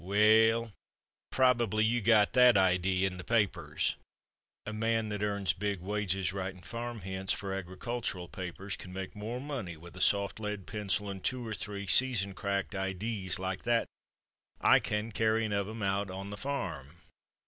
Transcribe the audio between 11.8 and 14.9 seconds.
season cracked idees like that'n I